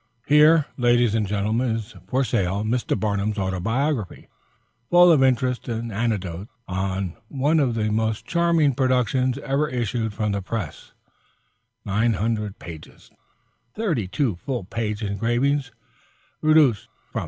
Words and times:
"Here, 0.25 0.65
ladies 0.77 1.13
and 1.13 1.27
gentlemen, 1.27 1.75
is 1.75 1.93
for 2.07 2.23
sale 2.23 2.63
Mr. 2.63 2.99
Barnum's 2.99 3.37
Autobiography, 3.37 4.29
full 4.89 5.11
of 5.11 5.21
interest 5.21 5.67
and 5.67 5.91
anecdote, 5.91 6.47
one 6.65 7.59
of 7.59 7.75
the 7.75 7.91
most 7.91 8.25
charming 8.25 8.73
productions 8.73 9.37
ever 9.37 9.69
issued 9.69 10.11
from 10.11 10.31
the 10.31 10.41
press, 10.41 10.93
900 11.85 12.57
pages, 12.57 13.11
thirty 13.75 14.07
two 14.07 14.37
full 14.37 14.63
page 14.63 15.03
engravings, 15.03 15.71
reduced 16.41 16.87
from 17.11 17.19
$3. 17.19 17.19